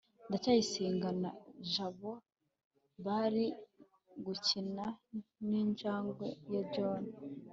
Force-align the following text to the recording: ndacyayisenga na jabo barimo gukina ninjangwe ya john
ndacyayisenga 0.27 1.09
na 1.21 1.31
jabo 1.71 2.11
barimo 3.05 3.57
gukina 4.25 4.85
ninjangwe 5.47 6.27
ya 6.53 6.61
john 6.73 7.03